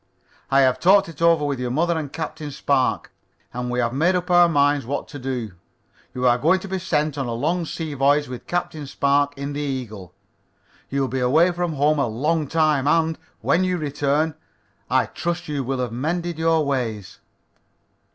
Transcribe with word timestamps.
"I 0.49 0.61
have 0.61 0.79
talked 0.79 1.09
it 1.09 1.21
over 1.21 1.45
with 1.45 1.59
your 1.59 1.69
mother 1.69 1.95
and 1.95 2.11
Captain 2.11 2.49
Spark, 2.49 3.11
and 3.53 3.69
we 3.69 3.77
have 3.77 3.93
made 3.93 4.15
up 4.15 4.31
our 4.31 4.49
minds 4.49 4.83
what 4.83 5.07
to 5.09 5.19
do. 5.19 5.51
You 6.15 6.25
are 6.25 6.39
going 6.39 6.59
to 6.61 6.67
be 6.67 6.79
sent 6.79 7.19
on 7.19 7.27
a 7.27 7.35
long 7.35 7.65
sea 7.65 7.93
voyage 7.93 8.27
with 8.27 8.47
Captain 8.47 8.87
Spark, 8.87 9.37
in 9.37 9.53
the 9.53 9.59
Eagle. 9.61 10.11
You 10.89 11.01
will 11.01 11.07
be 11.07 11.19
away 11.19 11.51
from 11.51 11.73
home 11.73 11.99
a 11.99 12.07
long 12.07 12.47
time, 12.47 12.87
and, 12.87 13.15
when 13.41 13.63
you 13.63 13.77
return, 13.77 14.33
I 14.89 15.05
trust 15.05 15.47
you 15.47 15.63
will 15.63 15.77
have 15.77 15.91
mended 15.91 16.39
your 16.39 16.65
ways." 16.65 17.19